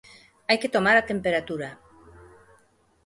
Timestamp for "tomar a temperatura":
0.75-1.69